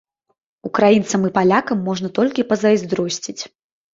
Украінцам 0.69 1.27
і 1.27 1.31
палякам 1.35 1.85
можна 1.89 2.11
толькі 2.17 2.47
пазайздросціць. 2.53 3.37